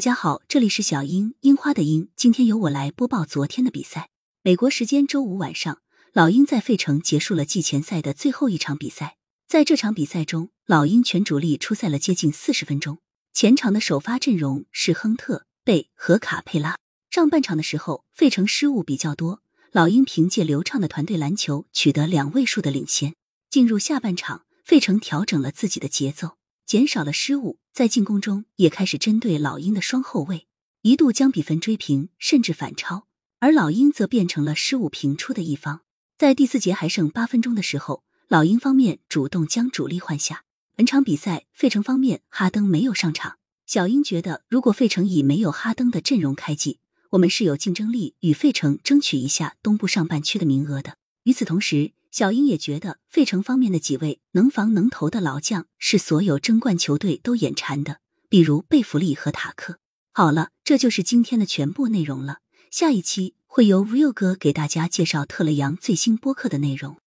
[0.00, 4.08] 大家好，这里是小樱樱花的樱，今天由我来播报昨天的比赛。
[4.40, 5.82] 美国时间周五晚上，
[6.14, 9.18] 老鹰在费城结束了季前赛的最后一场比赛。
[9.46, 13.00] 在这场比赛中，老鹰全主力出赛了接近四十分钟。
[13.34, 16.78] 前场的首发阵容是亨特、贝和卡佩拉。
[17.10, 23.14] 上半场的时候，费城失误比较多，老鹰凭借流畅的团队篮球取得两位数的领先。
[23.50, 26.38] 进入下半场，费城调整了自己的节奏。
[26.70, 30.46] 减少了失误，在进攻中也开始针对老鹰的双后卫，
[30.82, 33.08] 一度将比分追平，甚至反超。
[33.40, 35.80] 而老鹰则变成了失误频出的一方。
[36.16, 40.44] 在第四节还剩八分钟的时候，老鹰方面主动将主力换下。
[40.76, 43.38] 本场比赛，费城方面哈登没有上场。
[43.66, 46.78] 小鹰觉得，如果费城以没有哈登的阵容开季，
[47.10, 50.98] 我们是有竞争力与费城争取一下东部上半区的名额的。
[51.24, 59.78] 与此同时，小英也觉得，费城方面的几位能防能投的老将是所有争冠球队都眼馋的，比如贝弗利和塔克。
[60.12, 62.38] 好了，这就是今天的全部内容了。
[62.70, 67.00] 下一期会由 Real 哥给大家介绍特雷杨最新播客的内容。